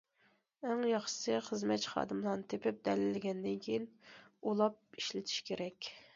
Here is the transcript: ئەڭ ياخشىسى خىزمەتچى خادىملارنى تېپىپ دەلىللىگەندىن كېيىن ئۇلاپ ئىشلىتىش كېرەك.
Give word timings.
ئەڭ 0.69 0.79
ياخشىسى 0.91 1.35
خىزمەتچى 1.49 1.91
خادىملارنى 1.91 2.47
تېپىپ 2.55 2.81
دەلىللىگەندىن 2.89 3.61
كېيىن 3.69 3.87
ئۇلاپ 4.41 5.01
ئىشلىتىش 5.03 5.41
كېرەك. 5.53 5.95